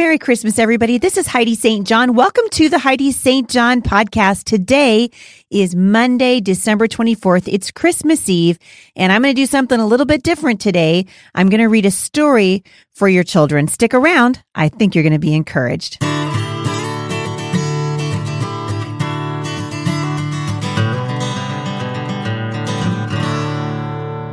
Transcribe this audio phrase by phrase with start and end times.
[0.00, 0.96] Merry Christmas, everybody.
[0.96, 1.86] This is Heidi St.
[1.86, 2.14] John.
[2.14, 3.50] Welcome to the Heidi St.
[3.50, 4.44] John podcast.
[4.44, 5.10] Today
[5.50, 7.46] is Monday, December 24th.
[7.46, 8.58] It's Christmas Eve,
[8.96, 11.04] and I'm going to do something a little bit different today.
[11.34, 13.68] I'm going to read a story for your children.
[13.68, 14.42] Stick around.
[14.54, 15.98] I think you're going to be encouraged.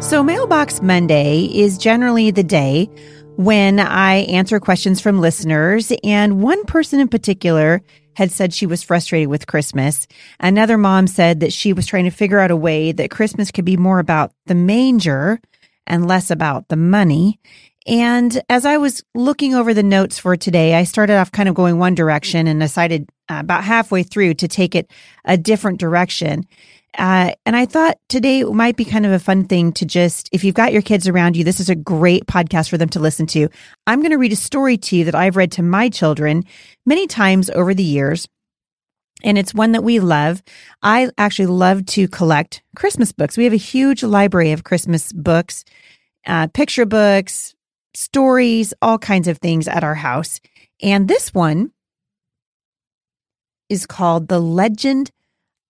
[0.02, 2.90] So, Mailbox Monday is generally the day
[3.38, 5.94] when I answer questions from listeners.
[6.04, 7.82] And one person in particular
[8.16, 10.08] had said she was frustrated with Christmas.
[10.40, 13.64] Another mom said that she was trying to figure out a way that Christmas could
[13.66, 15.40] be more about the manger
[15.86, 17.40] and less about the money.
[17.86, 21.56] And as I was looking over the notes for today, I started off kind of
[21.56, 24.92] going one direction and decided uh, about halfway through to take it
[25.26, 26.46] a different direction.
[26.98, 30.44] Uh, and I thought today might be kind of a fun thing to just, if
[30.44, 33.28] you've got your kids around you, this is a great podcast for them to listen
[33.28, 33.50] to.
[33.86, 36.44] I'm going to read a story to you that I've read to my children
[36.86, 38.28] many times over the years.
[39.24, 40.42] And it's one that we love.
[40.82, 43.38] I actually love to collect Christmas books.
[43.38, 45.66] We have a huge library of Christmas books,
[46.26, 47.54] uh, picture books,
[47.94, 50.40] stories, all kinds of things at our house.
[50.82, 51.72] And this one
[53.70, 55.12] is called The Legend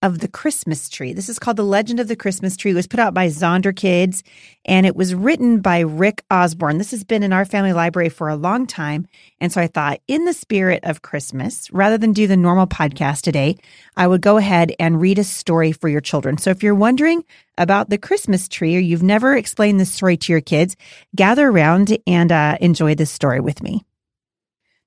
[0.04, 1.12] of the Christmas Tree.
[1.12, 2.72] This is called The Legend of the Christmas Tree.
[2.72, 4.22] It was put out by Zonderkidz
[4.64, 6.78] and it was written by Rick Osborne.
[6.78, 9.08] This has been in our family library for a long time.
[9.42, 13.22] And so I thought, in the spirit of Christmas, rather than do the normal podcast
[13.22, 13.58] today,
[13.96, 16.38] I would go ahead and read a story for your children.
[16.38, 17.24] So if you're wondering
[17.58, 20.76] about the Christmas tree or you've never explained this story to your kids,
[21.16, 23.84] gather around and uh, enjoy this story with me.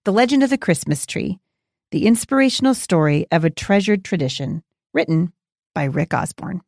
[0.05, 1.41] The Legend of the Christmas Tree,
[1.91, 4.63] the inspirational story of a treasured tradition
[4.93, 5.33] Written
[5.75, 6.63] by Rick Osborne.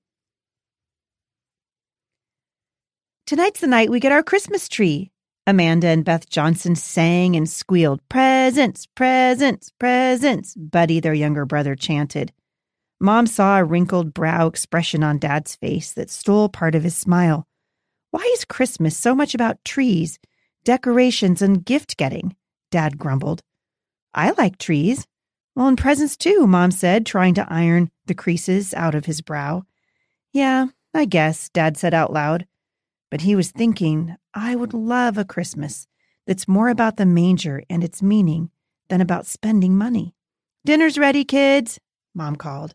[3.26, 5.10] Tonight's the night we get our Christmas tree.
[5.46, 12.32] Amanda and Beth Johnson sang and squealed, Presents, presents, presents, Buddy, their younger brother, chanted.
[13.00, 17.44] Mom saw a wrinkled brow expression on Dad's face that stole part of his smile.
[18.12, 20.20] Why is Christmas so much about trees,
[20.64, 22.36] decorations, and gift getting?
[22.70, 23.40] Dad grumbled.
[24.14, 25.06] I like trees.
[25.54, 29.64] Well, and presents too, Mom said, trying to iron the creases out of his brow.
[30.32, 32.46] Yeah, I guess, Dad said out loud.
[33.10, 35.86] But he was thinking, I would love a Christmas
[36.26, 38.50] that's more about the manger and its meaning
[38.88, 40.14] than about spending money.
[40.64, 41.78] Dinner's ready, kids,
[42.14, 42.74] Mom called.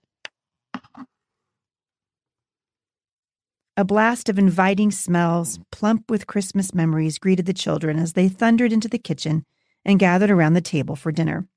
[3.76, 8.74] A blast of inviting smells, plump with Christmas memories, greeted the children as they thundered
[8.74, 9.46] into the kitchen
[9.86, 11.48] and gathered around the table for dinner.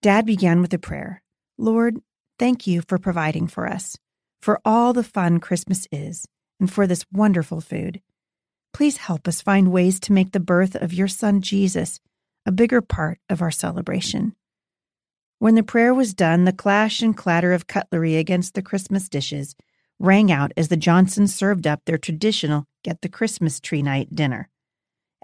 [0.00, 1.22] Dad began with a prayer
[1.58, 2.00] Lord,
[2.38, 3.96] thank you for providing for us,
[4.40, 6.24] for all the fun Christmas is,
[6.60, 8.00] and for this wonderful food.
[8.72, 11.98] Please help us find ways to make the birth of your son Jesus
[12.46, 14.36] a bigger part of our celebration.
[15.40, 19.56] When the prayer was done, the clash and clatter of cutlery against the Christmas dishes
[19.98, 24.48] rang out as the Johnsons served up their traditional Get the Christmas Tree Night dinner.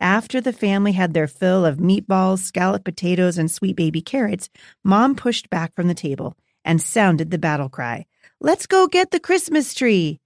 [0.01, 4.49] After the family had their fill of meatballs, scalloped potatoes, and sweet baby carrots,
[4.83, 8.07] Mom pushed back from the table and sounded the battle cry
[8.41, 10.21] Let's go get the Christmas tree!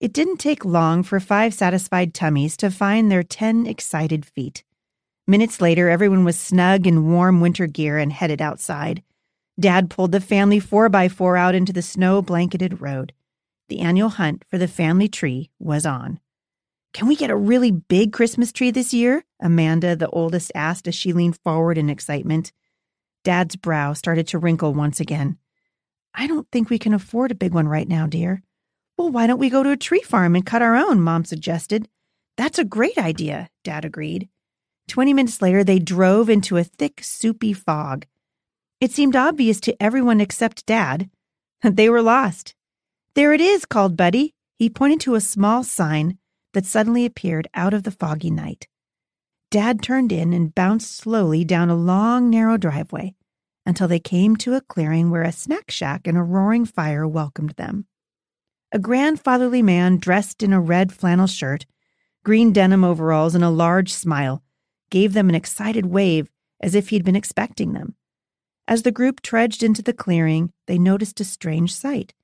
[0.00, 4.64] It didn't take long for five satisfied tummies to find their ten excited feet.
[5.26, 9.02] Minutes later, everyone was snug in warm winter gear and headed outside.
[9.58, 13.12] Dad pulled the family four by four out into the snow blanketed road.
[13.68, 16.20] The annual hunt for the family tree was on.
[16.94, 19.24] Can we get a really big Christmas tree this year?
[19.42, 22.52] Amanda, the oldest, asked as she leaned forward in excitement.
[23.24, 25.36] Dad's brow started to wrinkle once again.
[26.14, 28.44] I don't think we can afford a big one right now, dear.
[28.96, 31.00] Well, why don't we go to a tree farm and cut our own?
[31.00, 31.88] Mom suggested.
[32.36, 34.28] That's a great idea, Dad agreed.
[34.86, 38.06] Twenty minutes later, they drove into a thick, soupy fog.
[38.80, 41.10] It seemed obvious to everyone except Dad
[41.62, 42.54] that they were lost.
[43.16, 44.32] There it is, called Buddy.
[44.60, 46.18] He pointed to a small sign
[46.54, 48.66] that suddenly appeared out of the foggy night.
[49.50, 53.14] Dad turned in and bounced slowly down a long, narrow driveway
[53.66, 57.50] until they came to a clearing where a snack shack and a roaring fire welcomed
[57.50, 57.86] them.
[58.72, 61.66] A grandfatherly man dressed in a red flannel shirt,
[62.24, 64.42] green denim overalls, and a large smile
[64.90, 66.28] gave them an excited wave
[66.60, 67.94] as if he'd been expecting them.
[68.66, 72.14] As the group trudged into the clearing, they noticed a strange sight.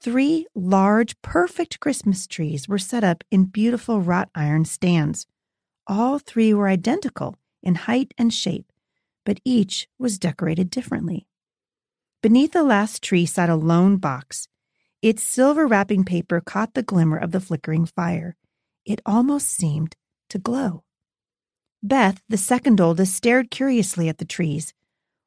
[0.00, 5.26] Three large, perfect Christmas trees were set up in beautiful wrought iron stands.
[5.88, 8.70] All three were identical in height and shape,
[9.24, 11.26] but each was decorated differently.
[12.22, 14.46] Beneath the last tree sat a lone box.
[15.02, 18.36] Its silver wrapping paper caught the glimmer of the flickering fire.
[18.84, 19.96] It almost seemed
[20.28, 20.84] to glow.
[21.82, 24.74] Beth, the second oldest, stared curiously at the trees.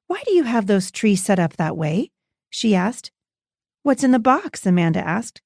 [0.07, 2.11] Why do you have those trees set up that way?
[2.49, 3.11] she asked.
[3.83, 4.65] What's in the box?
[4.65, 5.41] Amanda asked.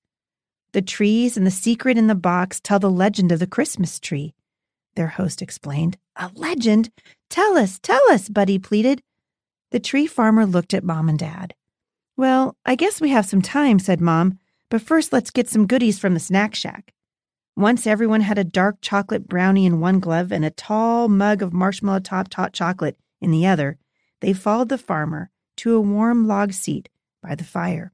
[0.74, 4.34] The trees and the secret in the box tell the legend of the Christmas tree,
[4.96, 5.98] their host explained.
[6.18, 6.90] A legend?
[7.30, 9.02] Tell us, tell us, Buddy pleaded.
[9.72, 11.54] The tree farmer looked at Mom and Dad.
[12.18, 14.38] Well, I guess we have some time, said Mom,
[14.70, 16.94] but first let's get some goodies from the snack shack.
[17.56, 21.54] Once everyone had a dark chocolate brownie in one glove and a tall mug of
[21.54, 23.78] marshmallow top hot chocolate in the other,
[24.20, 26.90] they followed the farmer to a warm log seat
[27.24, 27.94] by the fire.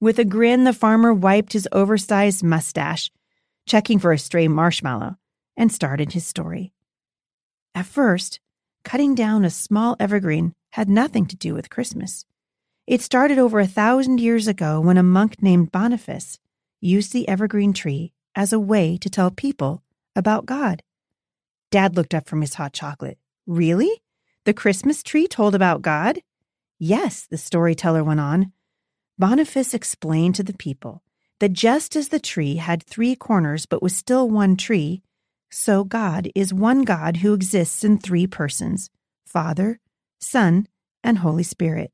[0.00, 3.10] With a grin, the farmer wiped his oversized mustache,
[3.66, 5.16] checking for a stray marshmallow,
[5.56, 6.72] and started his story.
[7.74, 8.38] At first,
[8.84, 12.24] cutting down a small evergreen had nothing to do with Christmas.
[12.86, 16.38] It started over a thousand years ago when a monk named Boniface
[16.80, 19.82] used the evergreen tree as a way to tell people
[20.14, 20.82] about God.
[21.70, 23.18] Dad looked up from his hot chocolate.
[23.46, 24.00] Really?
[24.44, 26.20] The Christmas tree told about God?
[26.78, 28.52] Yes, the storyteller went on.
[29.18, 31.02] Boniface explained to the people
[31.40, 35.02] that just as the tree had three corners but was still one tree,
[35.50, 38.90] so God is one God who exists in three persons
[39.26, 39.80] Father,
[40.20, 40.68] Son,
[41.02, 41.92] and Holy Spirit.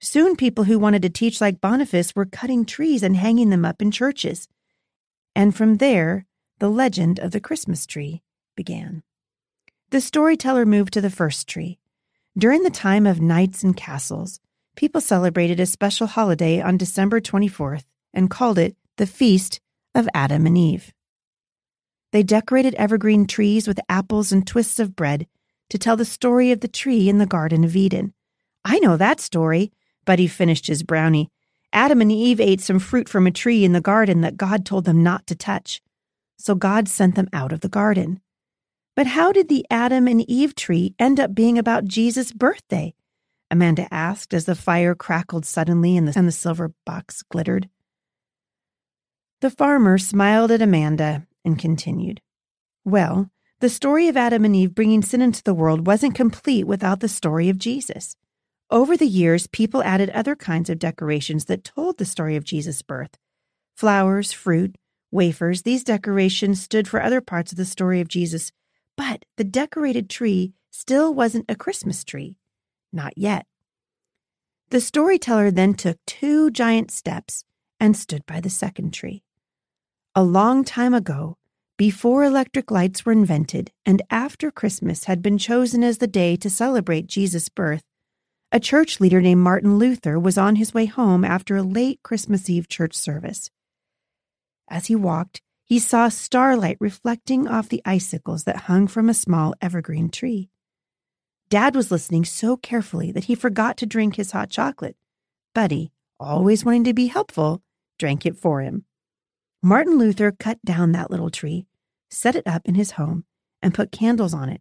[0.00, 3.82] Soon, people who wanted to teach like Boniface were cutting trees and hanging them up
[3.82, 4.48] in churches.
[5.34, 6.26] And from there,
[6.58, 8.22] the legend of the Christmas tree
[8.56, 9.02] began.
[9.90, 11.78] The storyteller moved to the first tree.
[12.38, 14.40] During the time of knights and castles,
[14.76, 19.60] people celebrated a special holiday on December 24th and called it the Feast
[19.94, 20.92] of Adam and Eve.
[22.12, 25.26] They decorated evergreen trees with apples and twists of bread
[25.68, 28.12] to tell the story of the tree in the Garden of Eden.
[28.64, 29.72] I know that story,
[30.04, 31.30] Buddy finished his brownie.
[31.72, 34.84] Adam and Eve ate some fruit from a tree in the garden that God told
[34.84, 35.80] them not to touch.
[36.36, 38.20] So God sent them out of the garden.
[38.96, 42.92] But how did the Adam and Eve tree end up being about Jesus' birthday?
[43.50, 47.68] Amanda asked as the fire crackled suddenly and the, and the silver box glittered.
[49.40, 52.20] The farmer smiled at Amanda and continued.
[52.84, 53.30] Well,
[53.60, 57.08] the story of Adam and Eve bringing sin into the world wasn't complete without the
[57.08, 58.16] story of Jesus.
[58.70, 62.82] Over the years, people added other kinds of decorations that told the story of Jesus'
[62.82, 63.18] birth
[63.76, 64.76] flowers, fruit,
[65.10, 65.62] wafers.
[65.62, 68.52] These decorations stood for other parts of the story of Jesus,
[68.96, 72.36] but the decorated tree still wasn't a Christmas tree.
[72.92, 73.46] Not yet.
[74.70, 77.44] The storyteller then took two giant steps
[77.78, 79.22] and stood by the second tree.
[80.14, 81.36] A long time ago,
[81.76, 86.50] before electric lights were invented and after Christmas had been chosen as the day to
[86.50, 87.84] celebrate Jesus' birth,
[88.52, 92.50] a church leader named Martin Luther was on his way home after a late Christmas
[92.50, 93.48] Eve church service.
[94.68, 99.54] As he walked, he saw starlight reflecting off the icicles that hung from a small
[99.62, 100.50] evergreen tree.
[101.50, 104.96] Dad was listening so carefully that he forgot to drink his hot chocolate.
[105.52, 107.60] Buddy, always wanting to be helpful,
[107.98, 108.84] drank it for him.
[109.60, 111.66] Martin Luther cut down that little tree,
[112.08, 113.24] set it up in his home,
[113.60, 114.60] and put candles on it.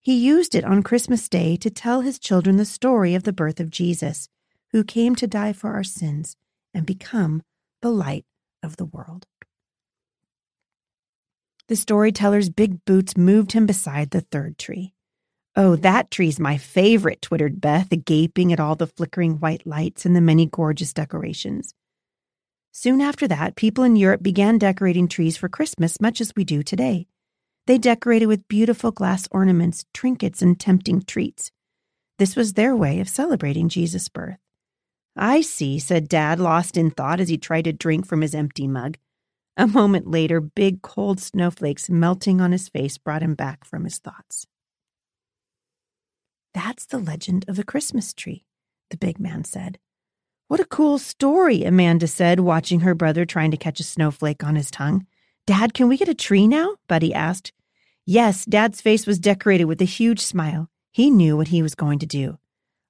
[0.00, 3.60] He used it on Christmas Day to tell his children the story of the birth
[3.60, 4.30] of Jesus,
[4.72, 6.36] who came to die for our sins
[6.72, 7.42] and become
[7.82, 8.24] the light
[8.62, 9.26] of the world.
[11.68, 14.94] The storyteller's big boots moved him beside the third tree.
[15.58, 20.14] Oh, that tree's my favorite, twittered Beth, gaping at all the flickering white lights and
[20.14, 21.72] the many gorgeous decorations.
[22.72, 26.62] Soon after that, people in Europe began decorating trees for Christmas much as we do
[26.62, 27.06] today.
[27.66, 31.50] They decorated with beautiful glass ornaments, trinkets, and tempting treats.
[32.18, 34.36] This was their way of celebrating Jesus' birth.
[35.16, 38.68] I see, said Dad, lost in thought as he tried to drink from his empty
[38.68, 38.98] mug.
[39.56, 43.96] A moment later, big cold snowflakes melting on his face brought him back from his
[43.96, 44.46] thoughts.
[46.56, 48.46] That's the legend of the Christmas tree,
[48.88, 49.78] the big man said.
[50.48, 54.56] What a cool story, Amanda said, watching her brother trying to catch a snowflake on
[54.56, 55.06] his tongue.
[55.46, 56.76] Dad, can we get a tree now?
[56.88, 57.52] Buddy asked.
[58.06, 60.70] Yes, Dad's face was decorated with a huge smile.
[60.92, 62.38] He knew what he was going to do.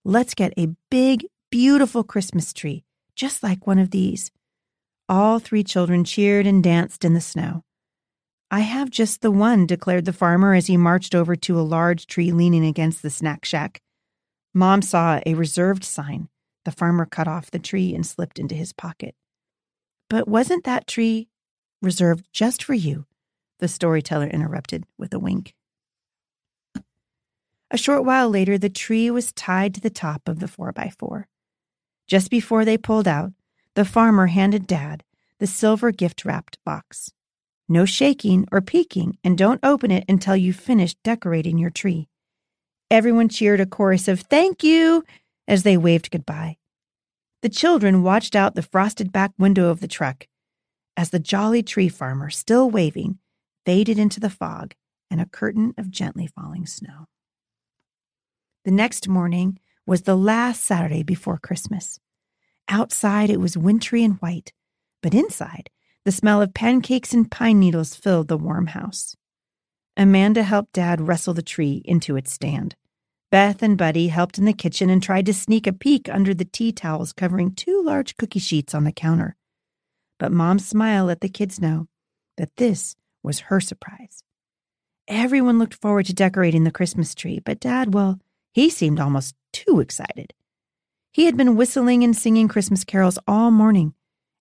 [0.05, 2.85] Let's get a big, beautiful Christmas tree,
[3.17, 4.31] just like one of these.
[5.09, 7.65] All three children cheered and danced in the snow.
[8.51, 12.07] I have just the one, declared the farmer as he marched over to a large
[12.07, 13.81] tree leaning against the snack shack.
[14.55, 16.29] Mom saw a reserved sign.
[16.65, 19.15] The farmer cut off the tree and slipped into his pocket.
[20.09, 21.29] But wasn't that tree
[21.83, 23.07] reserved just for you?
[23.59, 25.55] The storyteller interrupted with a wink.
[27.71, 30.93] A short while later, the tree was tied to the top of the 4 by
[30.97, 31.27] 4
[32.07, 33.33] Just before they pulled out,
[33.75, 35.03] the farmer handed Dad
[35.39, 37.13] the silver gift wrapped box.
[37.69, 42.09] No shaking or peeking, and don't open it until you've finished decorating your tree.
[42.91, 45.03] Everyone cheered a chorus of thank you
[45.49, 46.59] as they waved goodbye.
[47.43, 50.27] The children watched out the frosted back window of the truck
[50.97, 53.19] as the jolly tree farmer, still waving,
[53.65, 54.75] faded into the fog
[55.11, 57.07] and a curtain of gently falling snow.
[58.65, 62.01] The next morning was the last Saturday before Christmas.
[62.69, 64.53] Outside it was wintry and white,
[65.03, 65.71] but inside
[66.07, 69.17] the smell of pancakes and pine needles filled the warm house.
[69.97, 72.77] Amanda helped Dad wrestle the tree into its stand.
[73.33, 76.45] Beth and Buddy helped in the kitchen and tried to sneak a peek under the
[76.45, 79.35] tea towels covering two large cookie sheets on the counter.
[80.17, 81.89] But Mom smiled let the kids know
[82.37, 82.95] that this
[83.25, 84.23] was her surprise.
[85.09, 88.21] Everyone looked forward to decorating the Christmas tree, but Dad, well,
[88.53, 90.33] he seemed almost too excited.
[91.11, 93.93] He had been whistling and singing Christmas carols all morning,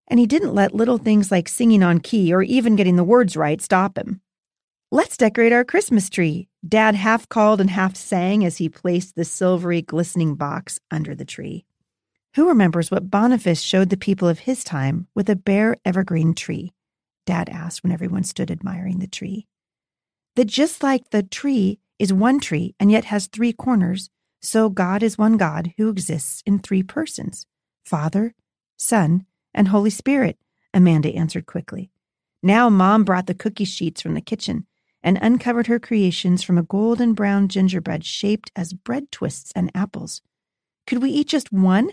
[0.08, 3.36] and he didn't let little things like singing on key or even getting the words
[3.36, 4.22] right stop him.
[4.92, 9.26] Let's decorate our Christmas tree, Dad half called and half sang as he placed the
[9.26, 11.66] silvery, glistening box under the tree.
[12.36, 16.74] Who remembers what Boniface showed the people of his time with a bare evergreen tree?
[17.26, 19.48] Dad asked when everyone stood admiring the tree.
[20.36, 24.10] That just like the tree is one tree and yet has three corners,
[24.42, 27.48] so God is one God who exists in three persons
[27.86, 28.36] Father,
[28.78, 30.38] Son, and Holy Spirit,
[30.74, 31.90] Amanda answered quickly.
[32.44, 34.68] Now Mom brought the cookie sheets from the kitchen
[35.02, 40.22] and uncovered her creations from a golden brown gingerbread shaped as bread twists and apples.
[40.86, 41.92] Could we eat just one?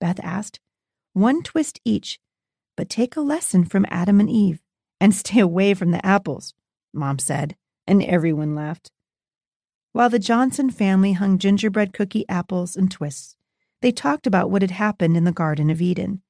[0.00, 0.60] Beth asked.
[1.12, 2.20] One twist each,
[2.76, 4.60] but take a lesson from Adam and Eve
[5.00, 6.54] and stay away from the apples,
[6.94, 8.90] Mom said, and everyone laughed.
[9.92, 13.36] While the Johnson family hung gingerbread cookie apples and twists,
[13.82, 16.22] they talked about what had happened in the Garden of Eden.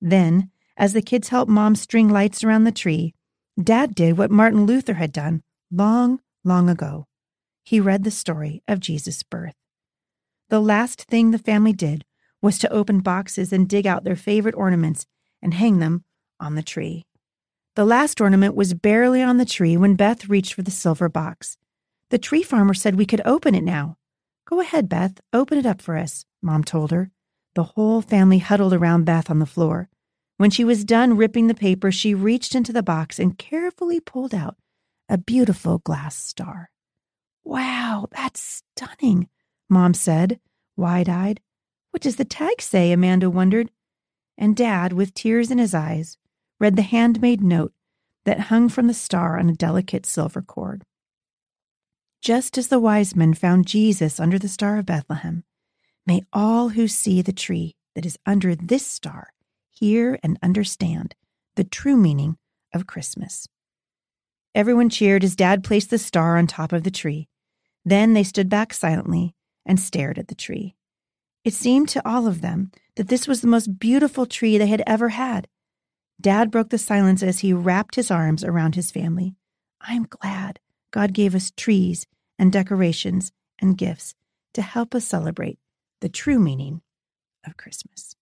[0.00, 3.14] Then, as the kids helped Mom string lights around the tree,
[3.60, 7.06] Dad did what Martin Luther had done long, long ago.
[7.64, 9.54] He read the story of Jesus' birth.
[10.48, 12.04] The last thing the family did
[12.40, 15.06] was to open boxes and dig out their favorite ornaments
[15.42, 16.04] and hang them
[16.40, 17.04] on the tree.
[17.74, 21.58] The last ornament was barely on the tree when Beth reached for the silver box.
[22.10, 23.96] The tree farmer said we could open it now.
[24.46, 27.10] Go ahead, Beth, open it up for us, Mom told her.
[27.54, 29.88] The whole family huddled around Beth on the floor.
[30.36, 34.34] When she was done ripping the paper, she reached into the box and carefully pulled
[34.34, 34.56] out
[35.08, 36.70] a beautiful glass star.
[37.44, 39.28] Wow, that's stunning,
[39.68, 40.38] Mom said,
[40.76, 41.40] wide eyed.
[41.90, 42.92] What does the tag say?
[42.92, 43.70] Amanda wondered.
[44.36, 46.18] And Dad, with tears in his eyes,
[46.60, 47.72] read the handmade note
[48.24, 50.84] that hung from the star on a delicate silver cord.
[52.20, 55.44] Just as the wise men found Jesus under the Star of Bethlehem,
[56.08, 59.28] may all who see the tree that is under this star
[59.70, 61.14] hear and understand
[61.54, 62.38] the true meaning
[62.74, 63.46] of Christmas.
[64.54, 67.28] Everyone cheered as Dad placed the star on top of the tree.
[67.84, 69.34] Then they stood back silently
[69.66, 70.74] and stared at the tree.
[71.44, 74.82] It seemed to all of them that this was the most beautiful tree they had
[74.86, 75.46] ever had.
[76.18, 79.34] Dad broke the silence as he wrapped his arms around his family.
[79.82, 80.58] I'm glad
[80.90, 82.06] God gave us trees
[82.38, 84.14] and decorations and gifts
[84.54, 85.58] to help us celebrate
[86.00, 86.80] the true meaning
[87.46, 88.14] of Christmas.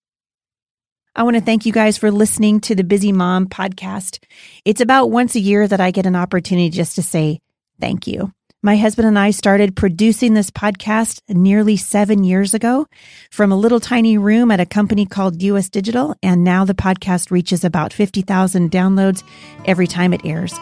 [1.15, 4.23] I want to thank you guys for listening to the Busy Mom podcast.
[4.65, 7.41] It's about once a year that I get an opportunity just to say
[7.81, 8.33] thank you.
[8.63, 12.87] My husband and I started producing this podcast nearly seven years ago
[13.31, 16.15] from a little tiny room at a company called US Digital.
[16.23, 19.23] And now the podcast reaches about 50,000 downloads
[19.67, 20.59] every time it airs.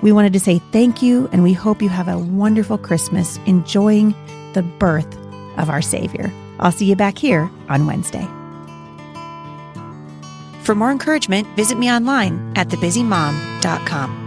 [0.00, 4.14] We wanted to say thank you, and we hope you have a wonderful Christmas enjoying
[4.54, 5.14] the birth
[5.58, 6.32] of our Savior.
[6.60, 8.26] I'll see you back here on Wednesday.
[10.62, 14.19] For more encouragement, visit me online at thebusymom.com.